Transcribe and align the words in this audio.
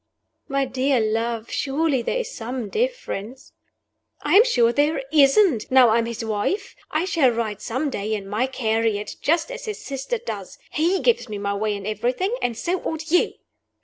"My 0.47 0.65
dear 0.65 0.99
love, 0.99 1.51
surely 1.51 2.01
there 2.01 2.17
is 2.17 2.31
some 2.35 2.69
difference" 2.69 3.53
"I'm 4.23 4.43
sure 4.43 4.73
there 4.73 5.03
isn't, 5.13 5.69
now 5.69 5.89
I 5.89 5.99
am 5.99 6.07
his 6.07 6.25
wife. 6.25 6.75
I 6.89 7.05
shall 7.05 7.29
ride 7.29 7.61
some 7.61 7.91
day 7.91 8.15
in 8.15 8.27
my 8.27 8.47
carriage, 8.47 9.19
just 9.21 9.51
as 9.51 9.65
his 9.65 9.77
sister 9.85 10.17
does. 10.17 10.57
He 10.71 10.99
gives 11.01 11.29
me 11.29 11.37
my 11.37 11.53
way 11.53 11.75
in 11.75 11.85
everything; 11.85 12.35
and 12.41 12.57
so 12.57 12.79
ought 12.81 13.11
you." 13.11 13.33